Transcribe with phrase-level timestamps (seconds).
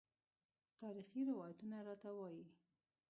[0.79, 2.43] تاریخي روایتونه راته وايي.